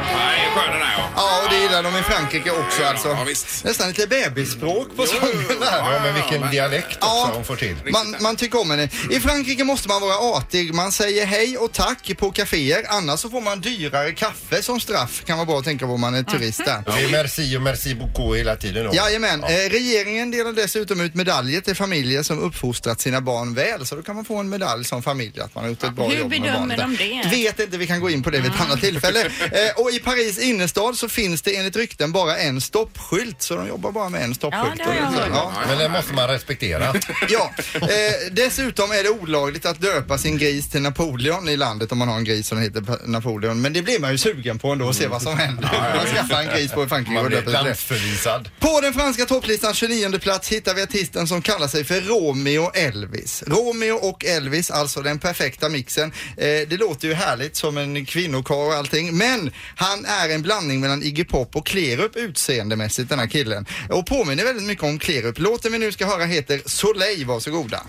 [0.03, 1.05] det är skön den här ja.
[1.15, 3.07] Ja, och det gillar de i Frankrike också alltså.
[3.07, 3.63] Ja, visst.
[3.65, 5.77] Nästan lite bebisspråk på sången där.
[5.77, 7.31] Ja, men vilken men- dialekt också Ja.
[7.33, 7.75] hon får till.
[7.91, 8.89] Man, man tycker om henne.
[9.11, 10.73] I Frankrike måste man vara artig.
[10.73, 12.85] Man säger hej och tack på kaféer.
[12.89, 15.23] Annars så får man dyrare kaffe som straff.
[15.25, 16.83] Kan vara bra att tänka på om man är turist där.
[16.85, 18.91] Det är merci och merci beaucoup hela tiden då.
[18.95, 19.43] Jajamän.
[19.43, 23.85] Eh, regeringen delar dessutom ut medaljer till familjer som uppfostrat sina barn väl.
[23.85, 26.07] Så då kan man få en medalj som familj att man har gjort ett bra
[26.07, 26.97] Hur jobb med bedömer barnet.
[26.99, 27.29] de det?
[27.35, 29.29] Vet inte, vi kan gå in på det vid ett annat tillfälle.
[29.51, 33.41] Eh, och i Paris innerstad så finns det enligt rykten bara en stoppskylt.
[33.41, 34.73] Så de jobbar bara med en stoppskylt.
[34.79, 35.29] Ja, det har jag hört.
[35.33, 35.51] Ja.
[35.67, 36.93] Men det måste man respektera.
[37.29, 37.89] Ja, eh,
[38.31, 42.17] dessutom är det olagligt att döpa sin gris till Napoleon i landet om man har
[42.17, 43.61] en gris som heter Napoleon.
[43.61, 45.69] Men det blir man ju sugen på ändå och se vad som händer.
[45.95, 48.49] Man skaffar en gris på Frankrike och döper landsförvisad.
[48.59, 53.43] På den franska topplistan 29 plats hittar vi artisten som kallar sig för Romeo Elvis.
[53.47, 56.11] Romeo och Elvis, alltså den perfekta mixen.
[56.37, 60.79] Eh, det låter ju härligt som en kvinnokar och allting, men han är en blandning
[60.79, 63.65] mellan Iggy Pop och Klerup utseendemässigt, den här killen.
[63.89, 65.39] Och påminner väldigt mycket om Klerup.
[65.39, 67.83] Låten vi nu ska höra heter Soleil, varsågoda.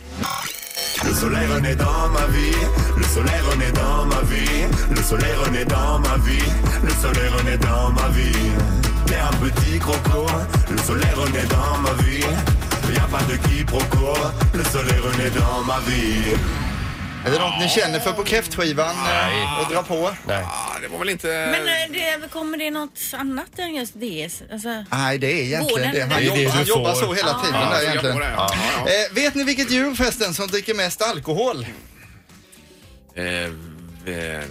[1.04, 2.56] Le soleil renaît dans ma vie,
[2.96, 6.50] le soleil renaît dans ma vie, le soleil renaît dans ma vie,
[6.82, 8.50] le soleil renaît dans ma vie.
[9.06, 10.26] T'es un petit croco,
[10.70, 12.26] le soleil renaît dans ma vie.
[12.94, 14.14] Y a pas de quiproquo,
[14.54, 16.67] le soleil renaît dans ma vie.
[17.26, 20.10] Är det något ni känner för på kräftskivan eh, och dra på?
[20.26, 20.40] Nej.
[20.42, 21.26] Ja, det var väl inte...
[21.28, 24.30] Men eh, det, kommer det något annat än just det?
[24.52, 26.00] Alltså, Nej, det är egentligen Vården, det.
[26.00, 27.00] Han, det är det jobbar, han jobbar får.
[27.06, 28.16] så hela tiden Ja, där jag egentligen.
[28.16, 28.30] på det.
[28.36, 28.50] Ja,
[28.86, 31.66] ja, Eh, vet ni vilket djur förresten som dricker mest alkohol?
[33.14, 33.22] ja.
[33.22, 34.42] Eh, eh.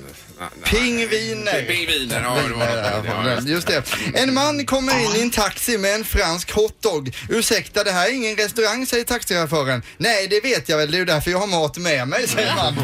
[0.63, 1.65] Pingviner.
[1.67, 2.35] Pingviner, ja.
[2.35, 3.83] Det var något det, ja, just Just det.
[4.13, 7.15] En man kommer in i en taxi med en fransk hotdog.
[7.29, 9.81] Ursäkta, det här är ingen restaurang, säger taxichauffören.
[9.97, 10.91] Nej, det vet jag väl.
[10.91, 12.83] Det är ju därför jag har mat med mig, säger mannen.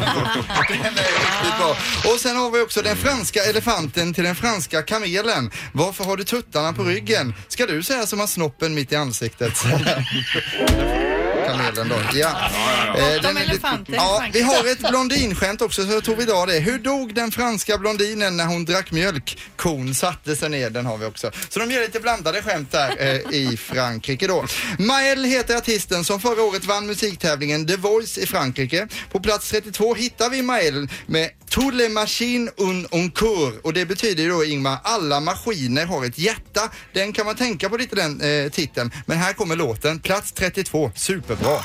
[0.68, 1.76] Den är riktigt bra.
[2.12, 5.50] Och sen har vi också den franska elefanten till den franska kamelen.
[5.72, 7.34] Varför har du tuttarna på ryggen?
[7.48, 9.52] Ska du säga som har snoppen mitt i ansiktet?
[11.46, 11.96] Kamelen då.
[12.14, 12.50] Ja.
[12.98, 16.24] Eh, den är lite- elefanter Ja, vi har ett blondinskämt också så jag tror vi
[16.24, 16.58] drar det.
[16.58, 19.38] Hur dog den franska blondinen när hon drack mjölk?
[19.56, 21.30] Kon satte sig ner, den har vi också.
[21.48, 24.44] Så de gör lite blandade skämt där eh, i Frankrike då.
[24.78, 28.88] Mael heter artisten som förra året vann musiktävlingen The Voice i Frankrike.
[29.12, 33.86] På plats 32 hittar vi Mael med Tous les machines un un cour och det
[33.86, 36.60] betyder ju då Ingmar, alla maskiner har ett hjärta.
[36.92, 38.90] Den kan man tänka på lite den eh, titeln.
[39.06, 41.58] Men här kommer låten, plats 32, superbra.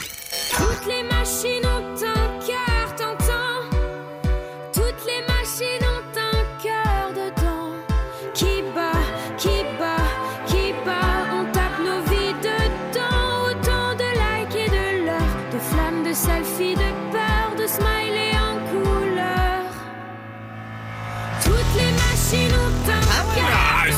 [0.58, 1.59] Toutes les machines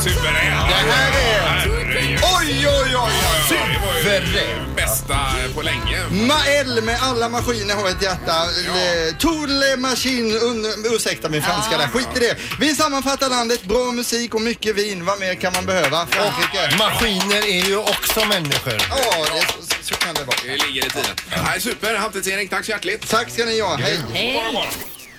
[0.03, 0.39] Ja, super det!
[0.39, 1.41] Här är...
[1.41, 2.19] Herregud.
[2.39, 3.11] Oj, oj, oj!
[4.03, 4.75] Suverän.
[4.75, 5.17] bästa
[5.55, 5.99] på länge.
[6.11, 8.45] Mael med alla maskiner har ett hjärta.
[8.67, 9.17] Ja.
[9.19, 12.37] Toule Machine, un, ursäkta min franska där, skit i det.
[12.59, 15.05] Vi sammanfattar landet, bra musik och mycket vin.
[15.05, 16.07] Vad mer kan man behöva?
[16.07, 16.77] Frankrike.
[16.77, 18.73] Maskiner är ju också människor.
[18.89, 20.37] Ja, det, så, så kan det vara.
[20.45, 21.15] Det ligger i tiden.
[21.45, 21.95] Nej, super.
[21.95, 23.09] Halvtids-Erik, tack så hjärtligt.
[23.09, 23.99] Tack ska ni ha, hej.
[24.53, 24.65] Bara.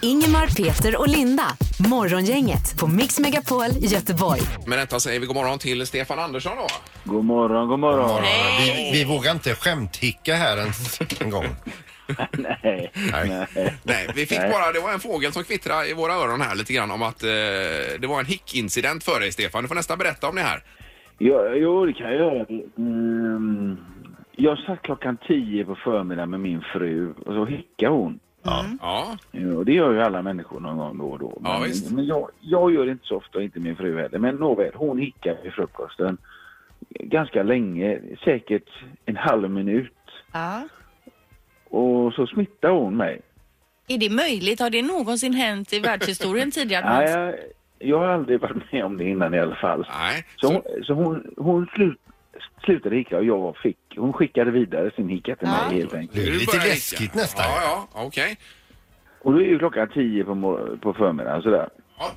[0.02, 1.42] Ingemar, Peter och Linda.
[1.90, 4.40] Morgongänget på Mix Megapol Göteborg.
[4.66, 6.66] Med detta säger vi god morgon till Stefan Andersson då.
[7.12, 8.22] God morgon, god morgon.
[8.60, 11.44] Vi, vi vågar inte skämthicka här ens en gång.
[12.32, 13.46] Nej, Nej.
[13.54, 13.74] nej.
[13.82, 16.72] Nej, vi fick bara, det var en fågel som kvittrade i våra öron här lite
[16.72, 17.28] grann om att eh,
[18.00, 19.62] det var en hickincident för dig Stefan.
[19.62, 20.62] Du får nästan berätta om det här.
[21.18, 22.46] Jo, jo, det kan jag göra.
[22.78, 23.76] Mm,
[24.36, 28.18] jag satt klockan tio på förmiddagen med min fru och så hickade hon.
[28.42, 31.38] Ja, Jo, det gör ju alla människor någon gång då och då.
[31.44, 31.92] Ja, Men, visst.
[31.92, 34.18] men jag, jag gör det inte så ofta, och inte min fru heller.
[34.18, 36.18] Men nåväl, hon hickade vid frukosten
[37.00, 38.68] ganska länge, säkert
[39.04, 39.92] en halv minut.
[40.32, 40.62] ja.
[41.74, 43.20] Och så smittade hon mig.
[43.88, 44.60] Är det möjligt?
[44.60, 46.84] Har det någonsin hänt i världshistorien tidigare?
[46.84, 47.34] Nej, jag,
[47.78, 49.86] jag har aldrig varit med om det innan i alla fall.
[49.98, 50.24] Nej.
[50.36, 51.98] Så, hon, så hon, hon slut,
[52.64, 56.12] slutade hicka och jag fick, hon skickade vidare sin hicka till mig helt enkelt.
[56.24, 57.18] Det är lite börjar läskigt hicka.
[57.18, 57.44] nästan.
[57.48, 58.36] Ja, ja, okej.
[59.20, 61.68] Och då är ju klockan tio på, mor- på förmiddagen sådär.
[61.98, 62.10] Ja.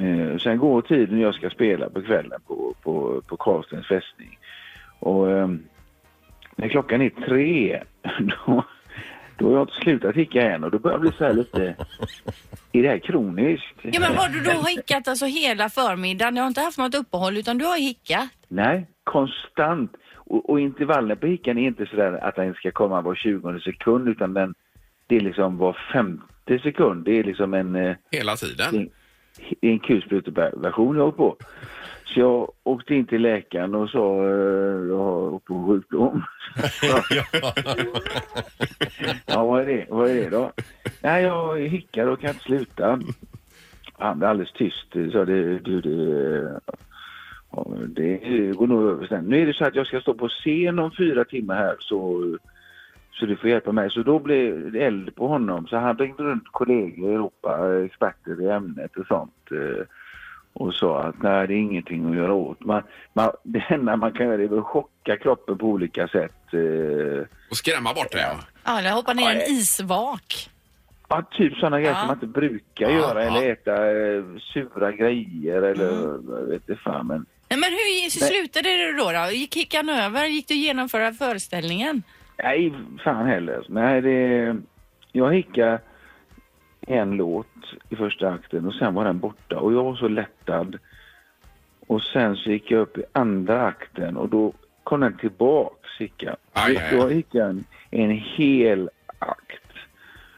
[0.00, 4.38] Eh, sen går tiden jag ska spela på kvällen på, på, på Karlstens fästning.
[4.98, 5.48] Och eh,
[6.56, 7.82] när klockan är tre,
[8.46, 8.64] då,
[9.38, 11.76] då har jag inte slutat hicka än och då börjar det bli så här lite...
[12.72, 13.74] Är det här kroniskt?
[13.82, 16.34] Ja, men har du då hickat alltså hela förmiddagen?
[16.34, 18.28] Du har inte haft något uppehåll utan du har hickat?
[18.48, 19.92] Nej, konstant.
[20.14, 24.08] Och, och intervallen på hickan är inte sådär att den ska komma var 20 sekund
[24.08, 24.54] utan den,
[25.06, 27.04] det är liksom var femte sekund.
[27.04, 27.76] Det är liksom en...
[27.76, 28.74] eh, Hela tiden.
[28.74, 28.90] en,
[29.70, 31.36] en kulspruteversion jag har på.
[32.06, 36.22] Så jag åkte in till läkaren och sa eh, jag har på sjukdom.
[39.26, 39.86] ja, vad är det?
[39.88, 40.52] Vad är det då?
[41.02, 43.00] Nej, jag hickar och kan inte sluta.
[43.98, 44.92] Han blev alldeles tyst.
[45.12, 46.60] Så det, du, det,
[47.86, 49.24] det går nog över sen.
[49.24, 52.36] Nu är det så att jag ska stå på scen om fyra timmar här så,
[53.12, 53.90] så du får hjälpa mig.
[53.90, 55.66] Så då blev det eld på honom.
[55.66, 59.50] Så han ringde runt kollegor i Europa, experter i ämnet och sånt.
[60.56, 62.60] Eh, Och sa att nej, det är ingenting att göra åt.
[62.64, 66.54] Man, man, det enda man kan göra är att chocka kroppen på olika sätt.
[66.54, 68.36] eh, Och skrämma bort det, ja.
[68.64, 70.50] Ja, eller hoppa ner i en isvak.
[71.08, 71.98] Ja, typ sådana grejer Ja.
[71.98, 73.24] som man inte brukar Ja, göra.
[73.24, 73.30] ja.
[73.36, 76.48] Eller äta eh, sura grejer eller Mm.
[76.50, 77.06] vet inte fan.
[77.06, 79.12] Men Nej, men hur slutade det då?
[79.12, 79.30] då?
[79.32, 80.26] Gick hickan över?
[80.26, 82.02] Gick du genomföra föreställningen?
[82.42, 82.72] nej,
[83.04, 83.64] fan heller.
[83.68, 84.56] Nej, det...
[85.12, 85.80] Jag hickade
[86.86, 87.46] en låt
[87.88, 89.58] i första akten och sen var den borta.
[89.58, 90.78] Och jag var så lättad.
[91.86, 94.52] Och sen så gick jag upp i andra akten och då
[94.84, 95.88] kom den tillbaks,
[96.52, 96.82] aj.
[96.92, 99.72] Då hickade jag en, en hel akt.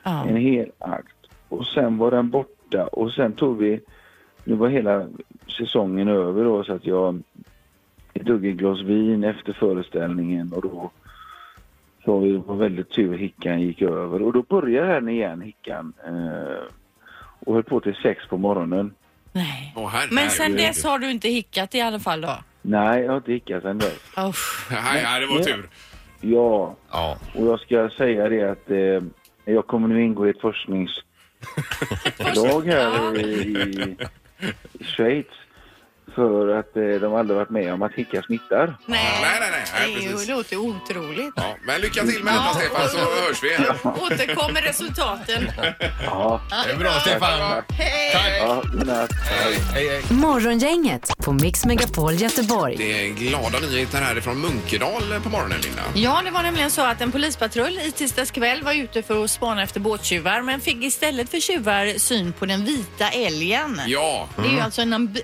[0.02, 0.24] Ja.
[0.28, 1.16] en hel akt.
[1.48, 3.80] Och sen var den borta och sen tog vi,
[4.44, 5.06] nu var hela
[5.58, 7.22] säsongen över då så att jag,
[8.12, 10.90] jag drog ett glas vin efter föreställningen och då
[12.08, 16.62] så det var väldigt tur hickan gick över och då började den igen hickan eh,
[17.40, 18.94] och höll på till sex på morgonen.
[19.32, 19.72] Nej.
[19.76, 20.14] Åh, herregud.
[20.14, 22.38] Men sen dess har du inte hickat i alla fall då?
[22.62, 23.98] Nej, jag har inte hickat sen dess.
[24.16, 24.32] Nej,
[25.02, 25.68] nej, det var tur.
[26.20, 27.18] Ja, Ja.
[27.34, 29.02] och jag ska säga det att eh,
[29.54, 33.96] jag kommer nu ingå i ett forskningslag här i,
[34.80, 35.26] i Schweiz
[36.18, 38.76] för att eh, de aldrig varit med om att hicka smittar.
[38.86, 40.26] Nej, nej, nej, nej, det är ju- precis.
[40.26, 41.32] det låter otroligt.
[41.36, 43.50] Ja, men lycka till med detta, Stefan, så hörs vi.
[44.04, 45.50] Återkom med resultaten.
[46.04, 47.62] Ja, Det är bra Stefan.
[47.68, 48.38] Hej!
[48.42, 48.62] ja.
[49.74, 50.02] Hej, hej.
[50.10, 52.74] Morgongänget på Mix Megapol Göteborg.
[52.76, 55.82] Det är glada nyheter härifrån Munkedal på morgonen, Linda.
[55.94, 59.30] Ja, det var nämligen så att en polispatrull i tisdags kväll var ute för att
[59.30, 63.80] spana efter båttjuvar men fick istället för tjuvar syn på den vita älgen.
[63.86, 65.22] Ja, Det är ju alltså en amb-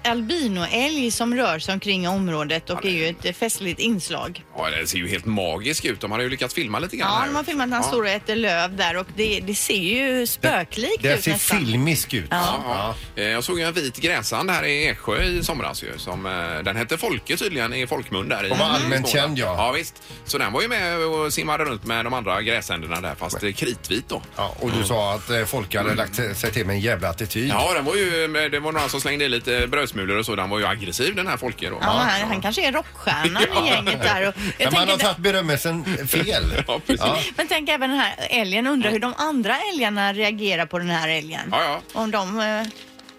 [0.84, 4.42] albinoälg som rör sig omkring i området och är ju ett eh, festligt inslag.
[4.56, 6.00] ja det ser ju helt magisk ut.
[6.00, 7.26] De har ju lyckats filma lite grann Ja, här.
[7.26, 7.88] de har filmat när han Ja.
[7.90, 11.58] står och äter löv där och det, det ser ju spöklikt Det ut ser nästan.
[11.58, 12.24] filmisk ut.
[12.30, 13.22] Ja, ja.
[13.22, 15.98] Eh, Jag såg ju en vit gräsand här i Eksjö i somras ju.
[15.98, 16.32] Som, eh,
[16.64, 18.46] den hette Folke tydligen i folkmun där.
[18.46, 19.08] i- Och var allmänt Småland.
[19.08, 19.54] känd, ja.
[19.58, 20.02] Ja visst.
[20.24, 23.52] Så den var ju med och simmade runt med de andra gräsänderna där fast eh,
[23.52, 24.22] kritvit då.
[24.36, 27.48] Ja, och du sa att eh, folk hade lagt sig till med en jävla attityd.
[27.48, 30.36] Ja, den var ju, det var några som slängde i lite brödsmulor och så.
[30.36, 31.78] Den var ju aggressiv den här Folke då.
[31.80, 34.28] Ja, han, han kanske är rockstjärnan i gänget där.
[34.28, 36.44] Och jag Men man har tänker, tagtt berömmelsen fel.
[36.68, 37.00] Ja, precis.
[37.06, 37.18] Ja.
[37.36, 38.66] men tänk även den här älgen.
[38.66, 41.40] Undrar hur de andra älgarna reagerar på den här älgen.
[41.50, 41.80] Ja, ja.
[42.00, 42.62] Om de eh,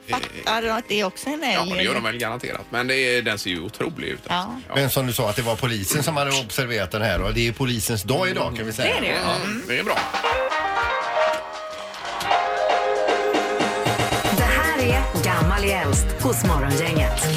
[0.09, 1.69] fattar att det är också en älg.
[1.69, 2.65] Ja, det gör de väl garanterat.
[2.69, 4.19] Men det, är- den ser ju otrolig ut.
[4.27, 4.33] Ja.
[4.35, 4.75] Alltså.
[4.75, 7.47] Men som du sa att det var polisen som hade observerat den här och det
[7.47, 8.93] är polisens dag idag kan vi säga.
[8.93, 9.13] Det är det ju.
[9.13, 9.35] Ja,
[9.67, 9.97] det är bra.
[15.71, 17.27] Äldst hos Morgongänget.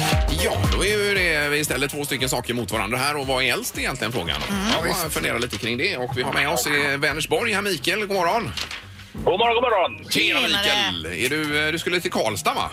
[0.43, 3.43] Ja, då är ju det, vi ställer två stycken saker mot varandra här och vad
[3.43, 4.41] är äldst egentligen frågan?
[4.49, 7.99] Ja, jag funderar lite kring det och vi har med oss i Vänersborg här Mikael,
[8.05, 8.51] god morgon.
[9.13, 10.09] God morgon, god morgon.
[10.11, 10.39] Tjena.
[10.41, 11.05] Mikael!
[11.25, 12.69] Är du, eh, du skulle till Karlstad va?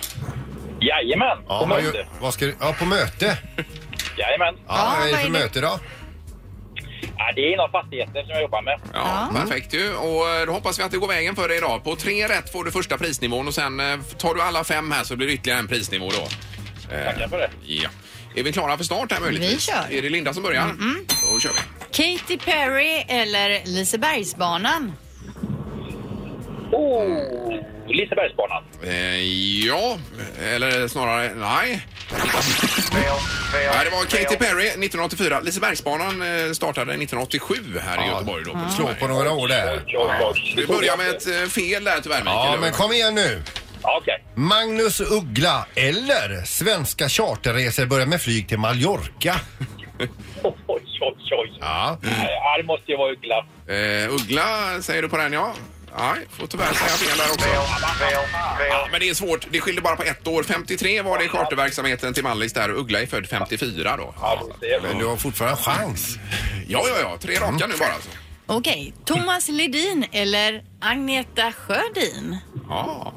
[0.81, 1.97] Jajamän, Ja, på vad möte.
[1.99, 3.39] gör- vad ska du, ja, på möte.
[4.17, 4.55] Jajamän.
[4.69, 5.79] Ja, Ja, vad är det för möte då?
[7.19, 8.81] Ja, det är inom fastigheter som jag jobbar med.
[8.95, 9.95] Ja, perfekt ju.
[9.95, 11.85] Och eh, då hoppas vi att det går vägen för dig idag.
[11.85, 15.05] På tre rätt får du första prisnivån och sen eh, tar du alla fem här
[15.05, 16.23] så blir det ytterligare en prisnivå då.
[16.97, 17.51] Eh, Tackar för det.
[17.67, 17.89] Ja.
[18.37, 19.53] Är vi klara för start här möjligtvis?
[19.57, 19.99] Vi kör.
[19.99, 20.75] Är det Linda som börjar?
[21.33, 21.59] Då kör vi.
[22.19, 24.93] Katy Perry eller Lisebergsbanan?
[26.73, 27.19] Oh,
[27.89, 28.65] Lisebergsbanan.
[28.85, 29.99] Eh, ja,
[30.43, 31.87] eller snarare nej.
[32.93, 35.41] Nej, det var Katy Perry 1984.
[35.41, 38.45] Lisebergsbanan eh, startade 1987 här i Göteborg.
[38.45, 39.01] Då, på Slå Liseberg.
[39.01, 39.83] på några år där.
[40.57, 42.53] Du börjar med ett eh, fel där tyvärr Mikael.
[42.53, 43.43] Ja, men kom igen nu.
[43.83, 44.25] Okej.
[44.35, 49.35] Magnus Uggla eller svenska charterresor börjar med flyg till Mallorca.
[50.43, 51.59] Oj, oj, oj.
[51.61, 51.99] Ja.
[52.03, 53.47] Ja, det måste ju vara Uggla.
[53.69, 55.55] Eh, Uggla säger du på den ja.
[55.99, 57.49] Nej, får tyvärr säga fel där också.
[58.71, 59.47] Ja, men det är svårt.
[59.51, 60.43] Det skiljer bara på ett år.
[60.43, 64.15] 53 var det i charterverksamheten till Mallis där och Uggla är född 54 då.
[64.83, 66.17] Men du har fortfarande chans.
[66.69, 67.17] Ja, ja, ja.
[67.21, 68.11] Tre raka nu bara alltså.
[68.47, 72.37] Okej, Thomas Ledin eller Agneta Sjödin?
[72.69, 73.13] Ja.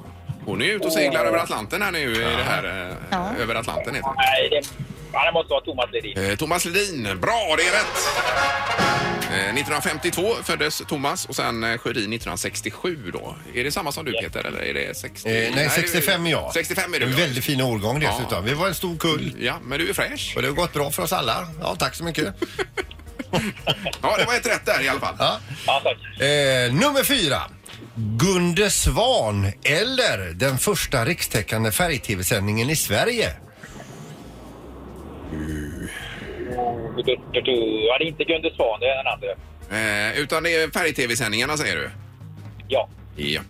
[0.46, 2.64] Hon är ute och seglar över Atlanten här nu i det här
[3.12, 4.16] eh, Över Atlanten heter det.
[4.16, 4.68] Nej, det,
[5.14, 6.18] ja, det måste vara Thomas Ledin.
[6.18, 8.10] Eh, Thomas Ledin, bra det är rätt!
[9.32, 13.36] Eh, 1952 föddes Thomas och sen eh, Sjödin 1967 då.
[13.56, 15.30] Är det samma som du Peter eller är det 60?
[15.30, 16.54] Eh, nej, 65 är jag.
[16.54, 18.28] 65 är du En väldigt fin årgång dessutom.
[18.32, 18.42] Ja.
[18.42, 19.36] Vi var en stor kull.
[19.40, 20.34] Ja, men du är fräsch.
[20.36, 21.48] Och det har gått bra för oss alla.
[21.62, 22.36] Ja, tack så mycket.
[24.02, 25.16] Ja, det var ett rätt där i alla fall.
[25.20, 25.40] Ja.
[25.66, 26.22] Ja, tack.
[26.22, 27.42] Eh, nummer fyra.
[27.96, 33.34] Gunde Svan eller den första rikstäckande färg-tv-sändningen i Sverige.
[35.32, 37.86] Du, du, du, du.
[37.88, 39.30] Ja, det är inte Gunde Svan, det är den andra.
[40.12, 41.92] Eh, utan det är färg-tv-sändningarna säger du?
[42.68, 42.90] Ja.
[43.16, 43.46] Japp.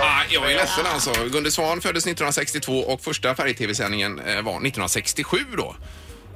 [0.00, 1.12] Ah, jag är ledsen alltså.
[1.32, 5.76] Gunde Svan föddes 1962 och första färg-tv-sändningen eh, var 1967 då.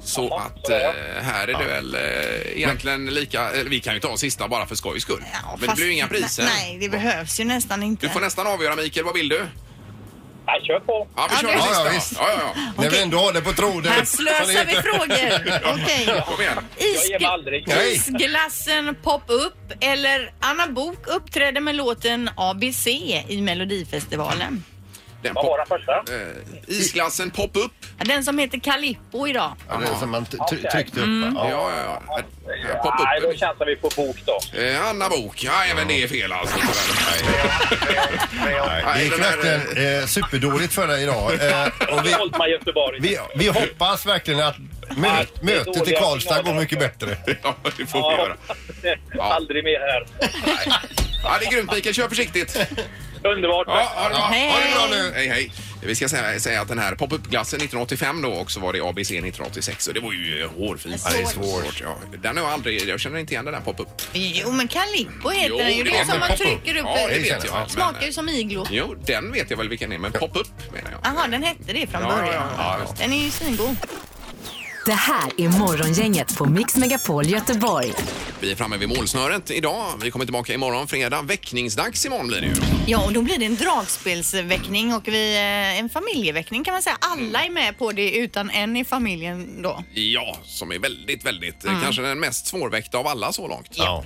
[0.00, 0.76] Så att eh,
[1.22, 4.74] här är det väl eh, egentligen lika, eller vi kan ju ta sista bara för
[4.74, 5.24] skojs skull.
[5.50, 6.44] Men det fast- blir ju inga priser.
[6.44, 8.06] Nej, det behövs ju nästan inte.
[8.06, 9.46] Du får nästan avgöra Mikael, vad vill du?
[10.50, 11.08] Nej, kör på.
[11.16, 11.84] Ja, vi Ja, kör det- Ja, sista.
[11.84, 12.12] ja, visst.
[12.18, 12.82] Ja, ja, ja.
[12.82, 13.92] När vi ändå har det på tråden.
[13.92, 15.72] Här slösar vi frågor.
[15.74, 16.22] Okej.
[16.26, 16.58] Kom igen.
[16.78, 17.64] Jag ger mig aldrig.
[17.68, 17.92] Nej.
[17.94, 22.86] Isglassen Pop-Up eller Anna Bok uppträdde med låten ABC
[23.28, 24.64] i Melodifestivalen.
[25.28, 26.14] Den Vad var pop, den första?
[26.14, 27.72] eh, isglassen pop-up.
[27.98, 29.52] Ja, Den som heter Calippo idag.
[29.68, 30.58] Ja, det är som man t- Okej.
[30.72, 31.06] tryckte upp.
[31.06, 31.34] Mm.
[31.34, 31.46] va?
[31.50, 32.18] Ja, ja, ja.
[32.18, 33.06] Eh, Pop-up.
[33.06, 34.58] Nej, då chansar vi på bok då.
[34.60, 35.44] Eh, Anna Bok.
[35.44, 36.56] Ja, även det är fel alltså.
[36.60, 36.74] tyvärr.
[38.44, 41.32] Nej, Nej, det gick den här, verkligen eh, superdåligt för dig idag.
[41.48, 43.00] Eh, och vi, Göteborg.
[43.00, 44.56] vi, vi hoppas verkligen att
[44.96, 46.60] mö, det är mötet i dåliga Karlstad går signaler.
[46.60, 47.16] mycket bättre.
[47.42, 48.36] Ja, det får vi göra.
[49.14, 49.22] Ja.
[49.34, 50.06] Aldrig mer här.
[51.24, 51.94] Ja, det är grymt Mikael.
[51.94, 52.58] Kör försiktigt.
[53.32, 53.66] Underbart.
[53.66, 54.24] Ja, ha det bra.
[54.32, 55.02] Hej, Ha det bra hej.
[55.02, 55.12] nu.
[55.14, 55.52] Hej, hej.
[55.82, 59.86] Vi ska säga, säga att den här pop-up-glassen 1985 då också var det ABC 1986
[59.88, 61.02] och det var ju eh, hårfint.
[61.04, 61.80] Ja, det är svårt.
[61.82, 61.96] Ja.
[62.22, 63.88] Den har jag aldrig, jag känner inte igen den där pop-up.
[64.12, 65.82] Jo, men Calippo heter Jo, den ju.
[65.84, 66.86] det Det är är som man trycker upp.
[66.86, 67.54] Ja, det vet jag.
[67.54, 68.66] Men, Smakar ju som iglo.
[68.70, 71.00] Jo, den vet jag väl vilken är, men pop-up menar jag.
[71.04, 72.48] Jaha, den hette det från Ja, ja, början.
[72.58, 73.76] ja, just Den är ju svingod.
[74.86, 77.92] Det här är Morgongänget på Mix Megapol Göteborg.
[78.40, 79.86] Vi är framme vid målsnöret idag.
[80.02, 81.22] Vi kommer tillbaka imorgon fredag.
[81.22, 82.52] Väckningsdags imorgon blir det ju.
[82.86, 86.96] Ja, och då blir det en dragspelsväckning och vi, eh, en familjeväckning kan man säga.
[87.00, 89.84] Alla är med på det utan en i familjen då.
[89.94, 91.82] Ja, som är väldigt, väldigt, eh, Mm.
[91.82, 93.68] kanske den mest svårväckta av alla så långt.
[93.70, 94.04] Ja.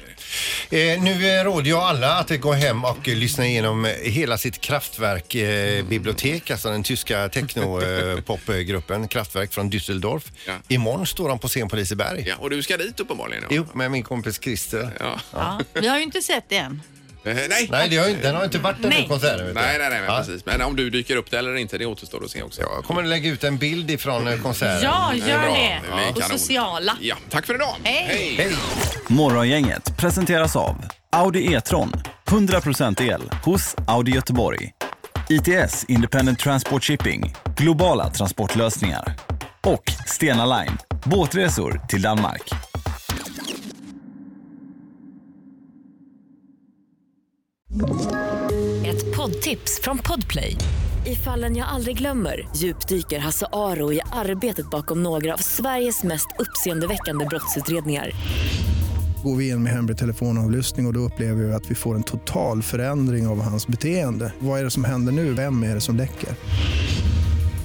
[0.71, 4.39] Eh, nu eh, råder jag alla att gå hem och eh, lyssna igenom eh, hela
[4.39, 10.23] sitt Kraftwerk-bibliotek, alltså den tyska techno-popgruppen Kraftwerk från Düsseldorf.
[10.47, 10.53] Ja.
[10.73, 12.25] Imorgon står de på scen på Liseberg.
[12.29, 13.45] Ja, och du ska dit uppenbarligen.
[13.49, 13.55] Ja.
[13.55, 14.91] Ihop med min kompis Christer.
[15.01, 15.21] Ja.
[15.33, 15.61] Ja.
[15.75, 16.83] Vi har ju inte sett det än.
[17.25, 17.69] Eh, nej.
[17.71, 19.01] Nej, det har, ju- den har inte varit den Nej.
[19.01, 19.47] här konserten.
[19.47, 19.61] vet du.
[19.61, 20.19] Nej, nej, nej, men Ja.
[20.19, 20.47] precis.
[20.47, 22.61] Men om du dyker upp det eller inte, det återstår att se också.
[22.61, 24.81] Jag kommer att lägga ut en bild ifrån eh, konserten.
[24.83, 25.55] Ja, gör bra.
[25.55, 25.81] det.
[25.97, 26.39] Det är På kanon.
[26.39, 26.97] sociala.
[27.01, 27.75] Ja, tack för idag.
[27.83, 28.35] Hej.
[28.39, 28.57] Hej!
[29.09, 30.77] Morgongänget presenteras av
[31.13, 31.93] Audi E-tron.
[32.27, 34.73] 100% el hos Audi Göteborg.
[35.29, 37.35] ITS Independent Transport Shipping.
[37.57, 39.17] Globala transportlösningar.
[39.67, 40.79] Och Stena Line.
[41.05, 42.49] Båtresor till Danmark.
[48.87, 50.57] Ett poddtips från Podplay.
[51.07, 56.29] I fallen jag aldrig glömmer djupdyker Hasse Aro i arbetet bakom några av Sveriges mest
[56.39, 58.11] uppseendeväckande brottsutredningar.
[59.25, 62.03] Går vi in med hemlig telefonavlyssning och, och då upplever vi att vi får en
[62.03, 64.33] total förändring av hans beteende.
[64.39, 65.35] Vad är det som händer nu?
[65.35, 66.31] Vem är det som läcker?